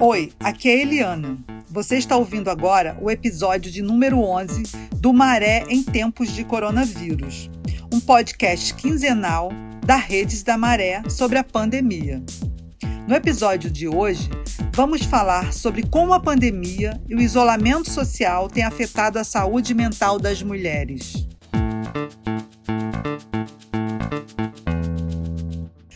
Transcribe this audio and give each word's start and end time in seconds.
Oi, 0.00 0.32
aqui 0.38 0.68
é 0.68 0.82
Eliana. 0.82 1.38
Você 1.70 1.96
está 1.96 2.16
ouvindo 2.16 2.50
agora 2.50 2.96
o 3.00 3.10
episódio 3.10 3.70
de 3.72 3.80
número 3.80 4.18
11 4.20 4.62
do 4.96 5.12
Maré 5.12 5.64
em 5.68 5.82
Tempos 5.82 6.32
de 6.32 6.44
Coronavírus, 6.44 7.50
um 7.92 7.98
podcast 7.98 8.74
quinzenal 8.74 9.50
da 9.84 9.96
Redes 9.96 10.42
da 10.42 10.58
Maré 10.58 11.02
sobre 11.08 11.38
a 11.38 11.44
pandemia. 11.44 12.22
No 13.08 13.14
episódio 13.14 13.70
de 13.70 13.88
hoje, 13.88 14.28
vamos 14.72 15.04
falar 15.04 15.52
sobre 15.52 15.82
como 15.82 16.12
a 16.12 16.20
pandemia 16.20 17.00
e 17.08 17.14
o 17.14 17.20
isolamento 17.20 17.90
social 17.90 18.48
têm 18.48 18.64
afetado 18.64 19.18
a 19.18 19.24
saúde 19.24 19.74
mental 19.74 20.18
das 20.18 20.42
mulheres. 20.42 21.26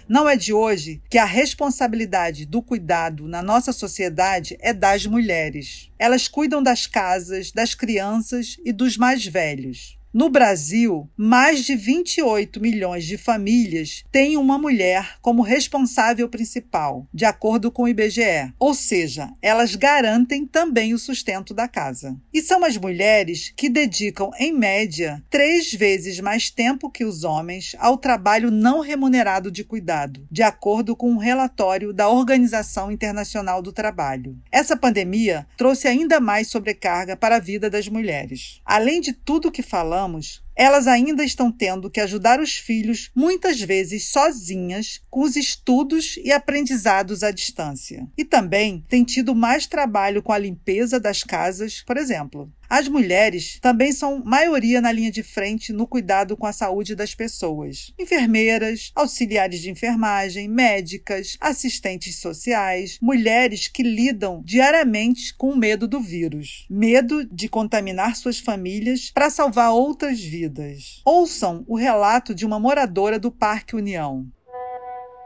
Não 0.08 0.26
é 0.26 0.36
de 0.36 0.54
hoje 0.54 1.02
que 1.10 1.18
a 1.18 1.26
responsabilidade 1.26 2.46
do 2.46 2.62
cuidado 2.62 3.28
na 3.28 3.42
nossa 3.42 3.74
sociedade 3.74 4.56
é 4.58 4.72
das 4.72 5.04
mulheres. 5.04 5.90
Elas 5.98 6.26
cuidam 6.26 6.62
das 6.62 6.86
casas, 6.86 7.52
das 7.52 7.74
crianças 7.74 8.56
e 8.64 8.72
dos 8.72 8.96
mais 8.96 9.26
velhos. 9.26 9.97
No 10.18 10.28
Brasil, 10.28 11.08
mais 11.16 11.64
de 11.64 11.76
28 11.76 12.60
milhões 12.60 13.04
de 13.04 13.16
famílias 13.16 14.02
têm 14.10 14.36
uma 14.36 14.58
mulher 14.58 15.16
como 15.22 15.42
responsável 15.42 16.28
principal, 16.28 17.06
de 17.14 17.24
acordo 17.24 17.70
com 17.70 17.84
o 17.84 17.88
IBGE. 17.88 18.52
Ou 18.58 18.74
seja, 18.74 19.30
elas 19.40 19.76
garantem 19.76 20.44
também 20.44 20.92
o 20.92 20.98
sustento 20.98 21.54
da 21.54 21.68
casa. 21.68 22.16
E 22.34 22.42
são 22.42 22.64
as 22.64 22.76
mulheres 22.76 23.52
que 23.56 23.68
dedicam, 23.68 24.32
em 24.40 24.52
média, 24.52 25.22
três 25.30 25.72
vezes 25.72 26.18
mais 26.18 26.50
tempo 26.50 26.90
que 26.90 27.04
os 27.04 27.22
homens 27.22 27.76
ao 27.78 27.96
trabalho 27.96 28.50
não 28.50 28.80
remunerado 28.80 29.52
de 29.52 29.62
cuidado, 29.62 30.26
de 30.28 30.42
acordo 30.42 30.96
com 30.96 31.12
um 31.12 31.18
relatório 31.18 31.92
da 31.92 32.08
Organização 32.08 32.90
Internacional 32.90 33.62
do 33.62 33.70
Trabalho. 33.70 34.36
Essa 34.50 34.76
pandemia 34.76 35.46
trouxe 35.56 35.86
ainda 35.86 36.18
mais 36.18 36.48
sobrecarga 36.48 37.16
para 37.16 37.36
a 37.36 37.40
vida 37.40 37.70
das 37.70 37.88
mulheres. 37.88 38.60
Além 38.64 39.00
de 39.00 39.12
tudo 39.12 39.52
que 39.52 39.62
falamos, 39.62 40.07
elas 40.56 40.86
ainda 40.88 41.22
estão 41.22 41.52
tendo 41.52 41.90
que 41.90 42.00
ajudar 42.00 42.40
os 42.40 42.56
filhos, 42.56 43.10
muitas 43.14 43.60
vezes 43.60 44.08
sozinhas, 44.08 45.00
com 45.08 45.20
os 45.20 45.36
estudos 45.36 46.18
e 46.24 46.32
aprendizados 46.32 47.22
à 47.22 47.30
distância. 47.30 48.08
E 48.16 48.24
também 48.24 48.84
têm 48.88 49.04
tido 49.04 49.34
mais 49.34 49.66
trabalho 49.66 50.22
com 50.22 50.32
a 50.32 50.38
limpeza 50.38 50.98
das 50.98 51.22
casas, 51.22 51.82
por 51.86 51.96
exemplo. 51.96 52.52
As 52.68 52.86
mulheres 52.86 53.58
também 53.60 53.92
são 53.92 54.22
maioria 54.22 54.80
na 54.80 54.92
linha 54.92 55.10
de 55.10 55.22
frente 55.22 55.72
no 55.72 55.86
cuidado 55.86 56.36
com 56.36 56.44
a 56.46 56.52
saúde 56.52 56.94
das 56.94 57.14
pessoas. 57.14 57.94
Enfermeiras, 57.98 58.92
auxiliares 58.94 59.60
de 59.60 59.70
enfermagem, 59.70 60.46
médicas, 60.48 61.38
assistentes 61.40 62.20
sociais, 62.20 62.98
mulheres 63.00 63.68
que 63.68 63.82
lidam 63.82 64.42
diariamente 64.44 65.34
com 65.34 65.50
o 65.50 65.56
medo 65.56 65.88
do 65.88 65.98
vírus, 65.98 66.66
medo 66.68 67.24
de 67.24 67.48
contaminar 67.48 68.16
suas 68.16 68.38
famílias 68.38 69.10
para 69.14 69.30
salvar 69.30 69.72
outras 69.72 70.20
vidas. 70.20 71.00
Ouçam 71.06 71.64
o 71.66 71.76
relato 71.76 72.34
de 72.34 72.44
uma 72.44 72.60
moradora 72.60 73.18
do 73.18 73.30
Parque 73.30 73.76
União. 73.76 74.26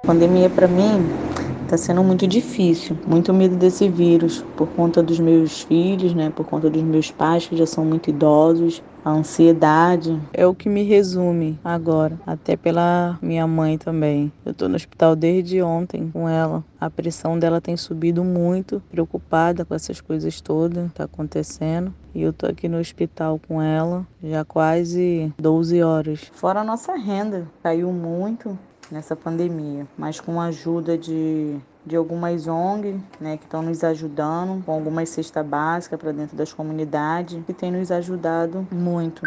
A 0.05 0.07
pandemia 0.07 0.49
para 0.49 0.69
mim 0.69 1.32
Está 1.73 1.87
sendo 1.87 2.05
muito 2.05 2.27
difícil, 2.27 2.99
muito 3.07 3.33
medo 3.33 3.57
desse 3.57 3.89
vírus, 3.89 4.45
por 4.59 4.69
conta 4.69 5.03
dos 5.03 5.19
meus 5.19 5.63
filhos, 5.63 6.13
né? 6.13 6.29
Por 6.29 6.45
conta 6.45 6.69
dos 6.69 6.83
meus 6.83 7.11
pais 7.11 7.47
que 7.47 7.57
já 7.57 7.65
são 7.65 7.83
muito 7.83 8.11
idosos. 8.11 8.83
A 9.03 9.09
ansiedade 9.09 10.21
é 10.35 10.47
o 10.47 10.55
que 10.55 10.69
me 10.69 10.83
resume 10.83 11.59
agora, 11.65 12.21
até 12.27 12.59
pela 12.59 13.19
minha 13.23 13.47
mãe 13.47 13.79
também. 13.79 14.31
Eu 14.45 14.53
estou 14.53 14.69
no 14.69 14.77
hospital 14.77 15.17
desde 15.17 15.63
ontem 15.63 16.11
com 16.13 16.29
ela. 16.29 16.63
A 16.79 16.91
pressão 16.91 17.39
dela 17.39 17.59
tem 17.59 17.75
subido 17.75 18.23
muito, 18.23 18.83
preocupada 18.91 19.65
com 19.65 19.75
essas 19.75 19.99
coisas 19.99 20.43
todas 20.43 20.89
que 20.89 20.97
tá 20.97 21.05
acontecendo. 21.05 21.95
E 22.15 22.21
eu 22.21 22.35
tô 22.35 22.45
aqui 22.45 22.69
no 22.69 22.79
hospital 22.79 23.41
com 23.49 23.63
ela 23.63 24.07
já 24.23 24.45
quase 24.45 25.33
12 25.41 25.83
horas. 25.83 26.31
Fora 26.35 26.61
a 26.61 26.65
nossa 26.65 26.95
renda, 26.97 27.49
caiu 27.63 27.91
muito 27.91 28.59
nessa 28.93 29.17
pandemia, 29.17 29.89
mas 29.97 30.21
com 30.21 30.41
a 30.41 30.47
ajuda 30.47 30.99
de, 30.99 31.57
de 31.85 31.97
algumas 31.97 32.47
ONG, 32.47 33.01
né, 33.19 33.39
que 33.39 33.45
estão 33.45 33.63
nos 33.63 33.83
ajudando, 33.83 34.63
com 34.65 34.73
algumas 34.73 35.09
cesta 35.09 35.43
básica 35.43 35.97
para 35.97 36.13
dentro 36.13 36.37
das 36.37 36.53
comunidades, 36.53 37.43
que 37.47 37.55
tem 37.55 37.73
nos 37.73 37.91
ajudado 37.91 38.69
muito. 38.71 39.23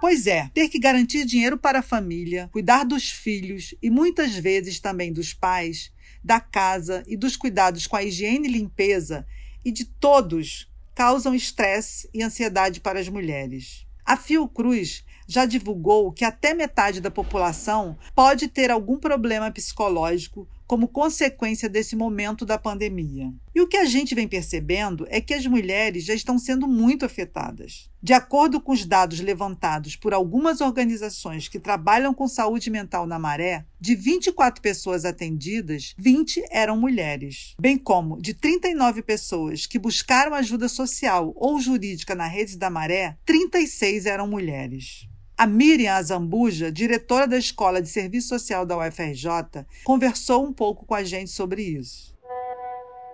Pois 0.00 0.26
é, 0.26 0.50
ter 0.52 0.68
que 0.68 0.78
garantir 0.78 1.24
dinheiro 1.24 1.56
para 1.56 1.78
a 1.78 1.82
família, 1.82 2.50
cuidar 2.52 2.84
dos 2.84 3.10
filhos 3.10 3.74
e 3.82 3.88
muitas 3.88 4.36
vezes 4.36 4.78
também 4.78 5.10
dos 5.10 5.32
pais, 5.32 5.90
da 6.22 6.38
casa 6.38 7.02
e 7.06 7.16
dos 7.16 7.36
cuidados 7.36 7.86
com 7.86 7.96
a 7.96 8.02
higiene 8.02 8.46
e 8.46 8.52
limpeza 8.52 9.26
e 9.64 9.72
de 9.72 9.84
todos 9.84 10.70
causam 10.94 11.34
estresse 11.34 12.08
e 12.12 12.22
ansiedade 12.22 12.80
para 12.80 13.00
as 13.00 13.08
mulheres. 13.08 13.86
A 14.04 14.16
Fiocruz 14.16 15.04
já 15.26 15.44
divulgou 15.44 16.12
que 16.12 16.24
até 16.24 16.54
metade 16.54 17.00
da 17.00 17.10
população 17.10 17.96
pode 18.14 18.48
ter 18.48 18.70
algum 18.70 18.98
problema 18.98 19.50
psicológico 19.50 20.48
como 20.66 20.88
consequência 20.88 21.68
desse 21.68 21.94
momento 21.94 22.44
da 22.44 22.58
pandemia. 22.58 23.30
E 23.54 23.60
o 23.60 23.68
que 23.68 23.76
a 23.76 23.84
gente 23.84 24.14
vem 24.14 24.26
percebendo 24.26 25.06
é 25.08 25.20
que 25.20 25.32
as 25.32 25.46
mulheres 25.46 26.04
já 26.04 26.12
estão 26.12 26.38
sendo 26.38 26.66
muito 26.66 27.04
afetadas. 27.04 27.88
De 28.02 28.12
acordo 28.12 28.60
com 28.60 28.72
os 28.72 28.84
dados 28.84 29.20
levantados 29.20 29.96
por 29.96 30.12
algumas 30.12 30.60
organizações 30.60 31.48
que 31.48 31.58
trabalham 31.58 32.12
com 32.12 32.28
saúde 32.28 32.68
mental 32.68 33.06
na 33.06 33.18
Maré, 33.18 33.64
de 33.80 33.94
24 33.94 34.60
pessoas 34.60 35.04
atendidas, 35.04 35.94
20 35.96 36.44
eram 36.50 36.76
mulheres, 36.76 37.54
bem 37.60 37.78
como 37.78 38.20
de 38.20 38.34
39 38.34 39.02
pessoas 39.02 39.66
que 39.66 39.78
buscaram 39.78 40.34
ajuda 40.34 40.68
social 40.68 41.32
ou 41.36 41.60
jurídica 41.60 42.14
na 42.14 42.26
rede 42.26 42.56
da 42.56 42.70
Maré, 42.70 43.16
36 43.24 44.06
eram 44.06 44.26
mulheres. 44.26 45.08
A 45.38 45.46
Miriam 45.46 45.92
Azambuja, 45.92 46.72
diretora 46.72 47.28
da 47.28 47.36
Escola 47.36 47.82
de 47.82 47.90
Serviço 47.90 48.28
Social 48.28 48.64
da 48.64 48.78
UFRJ, 48.78 49.66
conversou 49.84 50.46
um 50.46 50.50
pouco 50.50 50.86
com 50.86 50.94
a 50.94 51.04
gente 51.04 51.30
sobre 51.30 51.60
isso. 51.62 52.15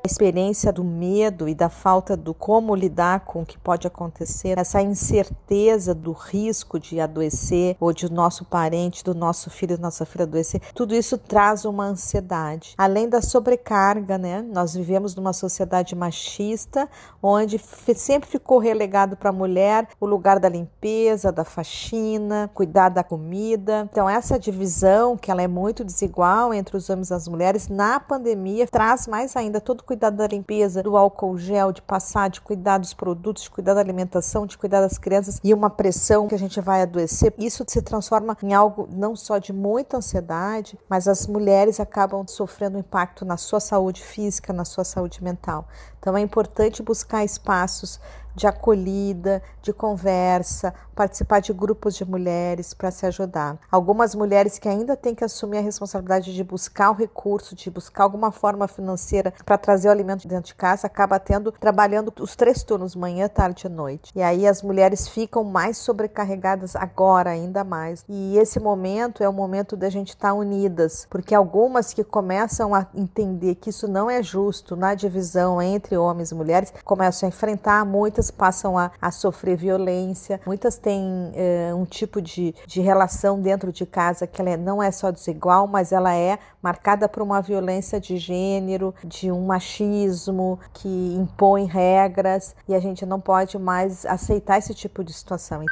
A 0.05 0.09
experiência 0.09 0.73
do 0.73 0.83
medo 0.83 1.49
e 1.49 1.55
da 1.55 1.69
falta 1.69 2.17
do 2.17 2.35
como 2.35 2.75
lidar 2.75 3.21
com 3.21 3.43
o 3.43 3.47
que 3.47 3.57
pode 3.57 3.87
acontecer, 3.87 4.59
essa 4.59 4.83
incerteza 4.83 5.95
do 5.95 6.11
risco 6.11 6.77
de 6.77 6.99
adoecer 6.99 7.77
ou 7.79 7.93
de 7.93 8.11
nosso 8.11 8.45
parente, 8.45 9.05
do 9.05 9.15
nosso 9.15 9.49
filho, 9.49 9.77
da 9.77 9.83
nossa 9.83 10.05
filha 10.05 10.25
adoecer, 10.25 10.61
tudo 10.75 10.93
isso 10.93 11.17
traz 11.17 11.65
uma 11.65 11.85
ansiedade. 11.85 12.75
Além 12.77 13.09
da 13.09 13.23
sobrecarga, 13.23 14.19
né? 14.19 14.43
Nós 14.43 14.75
vivemos 14.75 15.15
numa 15.15 15.33
sociedade 15.33 15.95
machista, 15.95 16.89
onde 17.23 17.61
sempre 17.95 18.29
ficou 18.29 18.59
relegado 18.59 19.17
para 19.17 19.31
a 19.31 19.33
mulher 19.33 19.87
o 20.01 20.07
lugar 20.07 20.41
da 20.41 20.49
limpeza, 20.49 21.31
da 21.31 21.45
faxina, 21.45 22.51
cuidar 22.53 22.89
da 22.89 23.05
comida. 23.05 23.89
Então 23.93 24.11
essa 24.11 24.37
divisão, 24.37 25.17
que 25.17 25.31
ela 25.31 25.43
é 25.43 25.49
muito 25.49 25.85
desigual 25.85 26.53
entre 26.53 26.77
os 26.77 26.91
homens 26.91 27.11
e 27.11 27.15
as 27.15 27.29
mulheres, 27.29 27.69
na 27.69 28.01
pandemia 28.01 28.67
traz 28.67 29.07
mais 29.07 29.37
ainda 29.37 29.61
todo 29.61 29.85
cuidar 29.93 30.09
da 30.09 30.27
limpeza, 30.27 30.83
do 30.83 30.97
álcool 30.97 31.37
gel, 31.37 31.71
de 31.71 31.83
passar, 31.83 32.31
de 32.31 32.41
cuidar 32.41 32.79
dos 32.79 32.95
produtos, 32.95 33.43
de 33.43 33.51
cuidar 33.51 33.75
da 33.75 33.81
alimentação, 33.81 34.47
de 34.47 34.57
cuidar 34.57 34.81
das 34.81 34.97
crianças 34.97 35.39
e 35.45 35.53
uma 35.53 35.69
pressão 35.69 36.27
que 36.27 36.35
a 36.35 36.39
gente 36.39 36.59
vai 36.63 36.81
adoecer. 36.81 37.35
Isso 37.37 37.63
se 37.69 37.83
transforma 37.83 38.35
em 38.43 38.55
algo 38.55 38.89
não 38.91 39.15
só 39.15 39.37
de 39.37 39.53
muita 39.53 39.99
ansiedade, 39.99 40.79
mas 40.89 41.07
as 41.07 41.27
mulheres 41.27 41.79
acabam 41.79 42.27
sofrendo 42.27 42.79
impacto 42.79 43.23
na 43.23 43.37
sua 43.37 43.61
saúde 43.61 44.03
física, 44.03 44.51
na 44.51 44.65
sua 44.65 44.83
saúde 44.83 45.23
mental. 45.23 45.69
Então 45.99 46.17
é 46.17 46.21
importante 46.23 46.83
buscar 46.83 47.23
espaços 47.23 48.01
de 48.35 48.47
acolhida, 48.47 49.43
de 49.61 49.73
conversa, 49.73 50.75
participar 50.95 51.41
de 51.41 51.53
grupos 51.53 51.95
de 51.95 52.05
mulheres 52.05 52.75
para 52.75 52.91
se 52.91 53.07
ajudar. 53.07 53.59
Algumas 53.71 54.15
mulheres 54.15 54.59
que 54.59 54.69
ainda 54.69 54.97
têm 54.97 55.15
que 55.15 55.25
assumir 55.25 55.59
a 55.59 55.63
responsabilidade 55.63 56.35
de 56.35 56.45
buscar 56.45 56.91
o 56.91 56.95
recurso, 56.95 57.55
de 57.55 57.71
buscar 57.71 58.05
alguma 58.05 58.31
forma 58.31 58.69
financeira 58.69 59.33
para 59.45 59.59
trazer 59.59 59.89
o 59.89 59.91
alimento 59.91 60.29
dentro 60.29 60.47
de 60.47 60.55
casa, 60.55 60.87
acaba 60.87 61.19
tendo 61.19 61.53
trabalhando 61.53 62.13
os 62.21 62.37
três 62.37 62.63
turnos, 62.63 62.95
manhã, 62.95 63.29
tarde 63.29 63.67
e 63.67 63.71
noite. 63.71 64.13
E 64.15 64.23
aí 64.23 64.47
as 64.47 64.63
mulheres 64.63 65.09
ficam 65.09 65.45
mais 65.45 65.77
sobrecarregadas 65.79 66.77
agora 66.77 67.31
ainda 67.31 67.65
mais. 67.65 68.05
E 68.09 68.37
esse 68.39 68.61
momento 68.61 69.23
é 69.23 69.29
o 69.29 69.33
momento 69.33 69.77
da 69.77 69.89
gente 69.89 70.11
estar 70.11 70.29
tá 70.29 70.35
unidas, 70.35 71.07
porque 71.11 71.35
algumas 71.35 71.93
que 71.93 72.05
começam 72.05 72.75
a 72.75 72.87
entender 72.95 73.55
que 73.57 73.71
isso 73.71 73.89
não 73.89 74.11
é 74.11 74.23
justo 74.23 74.77
na 74.77 74.95
divisão 74.95 75.61
entre 75.61 75.97
homens 75.97 76.31
e 76.31 76.35
mulheres, 76.35 76.73
começam 76.85 77.27
a 77.27 77.31
enfrentar 77.31 77.85
muitas 77.85 78.22
muitas 78.23 78.31
passam 78.31 78.79
a, 78.79 78.93
a 79.01 79.11
sofrer 79.11 79.57
violência, 79.57 80.41
muitas 80.47 80.77
têm 80.77 81.33
é, 81.35 81.75
um 81.75 81.85
tipo 81.85 82.23
de, 82.23 82.55
de 82.67 82.81
relação 82.81 83.41
dentro 83.41 83.73
de 83.73 83.85
casa 83.85 84.27
que 84.27 84.41
ela 84.41 84.51
é, 84.51 84.57
não 84.57 84.83
é 84.83 84.91
só 84.93 85.11
desigual, 85.11 85.67
mas 85.67 85.91
ela 85.91 86.15
é 86.15 86.39
marcada 86.63 87.09
por 87.09 87.23
uma 87.23 87.41
violência 87.41 88.01
de 88.01 88.17
gênero, 88.17 88.95
de 89.05 89.33
um 89.33 89.47
machismo 89.47 90.61
que 90.73 90.89
impõe 91.17 91.65
regras 91.65 92.55
e 92.69 92.75
a 92.75 92.81
gente 92.81 93.05
não 93.05 93.21
pode 93.21 93.59
mais 93.59 94.07
aceitar 94.07 94.59
esse 94.59 94.75
tipo 94.75 95.03
de 95.03 95.13
situação. 95.13 95.65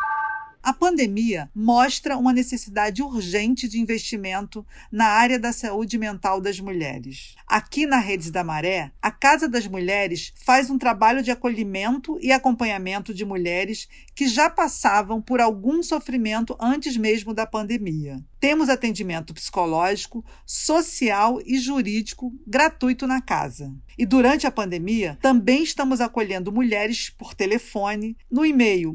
A 0.70 0.72
pandemia 0.72 1.50
mostra 1.52 2.16
uma 2.16 2.32
necessidade 2.32 3.02
urgente 3.02 3.66
de 3.66 3.80
investimento 3.80 4.64
na 4.88 5.06
área 5.06 5.36
da 5.36 5.52
saúde 5.52 5.98
mental 5.98 6.40
das 6.40 6.60
mulheres. 6.60 7.34
Aqui 7.44 7.86
na 7.86 7.98
Redes 7.98 8.30
da 8.30 8.44
Maré, 8.44 8.92
a 9.02 9.10
Casa 9.10 9.48
das 9.48 9.66
Mulheres 9.66 10.32
faz 10.36 10.70
um 10.70 10.78
trabalho 10.78 11.24
de 11.24 11.32
acolhimento 11.32 12.16
e 12.22 12.30
acompanhamento 12.30 13.12
de 13.12 13.24
mulheres 13.24 13.88
que 14.14 14.28
já 14.28 14.48
passavam 14.48 15.20
por 15.20 15.40
algum 15.40 15.82
sofrimento 15.82 16.56
antes 16.60 16.96
mesmo 16.96 17.34
da 17.34 17.46
pandemia. 17.46 18.22
Temos 18.38 18.70
atendimento 18.70 19.34
psicológico, 19.34 20.24
social 20.46 21.40
e 21.44 21.58
jurídico 21.58 22.32
gratuito 22.46 23.06
na 23.06 23.20
casa. 23.20 23.70
E 23.98 24.06
durante 24.06 24.46
a 24.46 24.50
pandemia, 24.50 25.18
também 25.20 25.62
estamos 25.62 26.00
acolhendo 26.00 26.50
mulheres 26.50 27.10
por 27.10 27.34
telefone 27.34 28.16
no 28.30 28.46
e-mail 28.46 28.94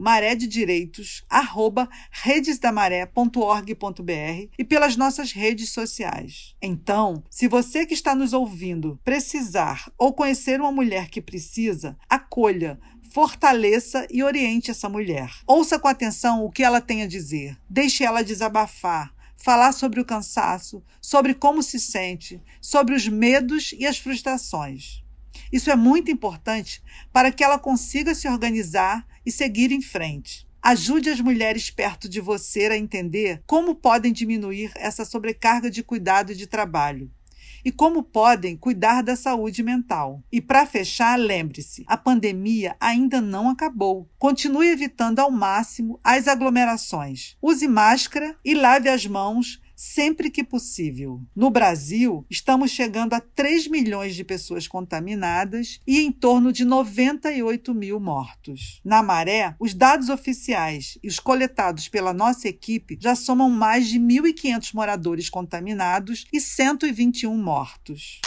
marédedireitos@redesdamaré.org.br 1.72 4.50
e 4.58 4.64
pelas 4.64 4.96
nossas 4.96 5.32
redes 5.32 5.72
sociais. 5.72 6.56
Então, 6.62 7.24
se 7.30 7.48
você 7.48 7.86
que 7.86 7.94
está 7.94 8.16
nos 8.16 8.34
ouvindo 8.34 9.00
precisar 9.04 9.92
ou 9.98 10.14
conhecer 10.14 10.60
uma 10.60 10.72
mulher 10.72 11.10
que 11.10 11.22
precisa, 11.22 11.98
acolha, 12.10 12.80
fortaleça 13.12 14.08
e 14.12 14.24
oriente 14.24 14.72
essa 14.72 14.90
mulher. 14.90 15.32
Ouça 15.48 15.80
com 15.80 15.88
atenção 15.88 16.44
o 16.44 16.52
que 16.52 16.64
ela 16.64 16.82
tem 16.82 17.02
a 17.02 17.08
dizer. 17.08 17.58
Deixe 17.70 18.04
ela 18.04 18.24
desabafar 18.24 19.14
falar 19.38 19.74
sobre 19.74 20.00
o 20.00 20.06
cansaço, 20.06 20.82
sobre 21.00 21.36
como 21.36 21.62
se 21.62 21.80
sente, 21.80 22.42
sobre 22.60 22.96
os 22.96 23.08
medos 23.08 23.76
e 23.78 23.86
as 23.86 24.00
frustrações. 24.00 25.04
Isso 25.52 25.70
é 25.70 25.76
muito 25.76 26.10
importante 26.10 26.82
para 27.14 27.32
que 27.32 27.44
ela 27.44 27.60
consiga 27.60 28.16
se 28.16 28.28
organizar 28.28 29.06
e 29.24 29.32
seguir 29.32 29.72
em 29.72 29.82
frente. 29.82 30.45
Ajude 30.68 31.12
as 31.12 31.22
mulheres 31.22 31.70
perto 31.70 32.10
de 32.10 32.20
você 32.20 32.66
a 32.66 32.76
entender 32.76 33.44
como 33.46 33.76
podem 33.76 34.12
diminuir 34.12 34.72
essa 34.78 35.06
sobrecarga 35.06 35.70
de 35.70 35.84
cuidado 35.84 36.32
e 36.32 36.36
de 36.36 36.48
trabalho 36.48 37.12
e 37.64 37.72
como 37.72 38.02
podem 38.02 38.58
cuidar 38.58 39.04
da 39.04 39.16
saúde 39.16 39.62
mental. 39.62 40.24
E 40.32 40.42
para 40.42 40.66
fechar, 40.66 41.20
lembre-se: 41.20 41.84
a 41.86 41.96
pandemia 41.96 42.76
ainda 42.80 43.22
não 43.22 43.48
acabou. 43.48 44.10
Continue 44.18 44.70
evitando 44.70 45.20
ao 45.20 45.30
máximo 45.30 46.00
as 46.04 46.28
aglomerações. 46.28 47.38
Use 47.40 47.68
máscara 47.68 48.36
e 48.44 48.56
lave 48.56 48.90
as 48.90 49.06
mãos 49.06 49.62
sempre 49.76 50.30
que 50.30 50.44
possível. 50.44 51.22
No 51.36 51.50
Brasil, 51.50 52.26
estamos 52.30 52.72
chegando 52.72 53.14
a 53.14 53.20
3 53.20 53.68
milhões 53.68 54.16
de 54.16 54.24
pessoas 54.24 54.68
contaminadas 54.68 55.82
e 55.86 56.00
em 56.00 56.12
torno 56.12 56.54
de 56.54 56.64
98 56.64 57.74
mil 57.74 58.00
mortos. 58.00 58.80
Na 58.84 59.04
Maré, 59.04 59.56
os 59.60 59.74
dados 59.74 60.10
oficiais 60.10 60.98
e 61.04 61.08
os 61.08 61.20
coletados 61.20 61.90
pela 61.90 62.14
nossa 62.14 62.48
equipe 62.48 62.98
já 63.00 63.16
somam 63.16 63.50
mais 63.50 63.88
de 63.88 64.00
1.500 64.00 64.74
moradores 64.74 65.30
contaminados 65.30 66.26
e 66.32 66.40
121 66.40 67.36
mortos. 67.36 68.22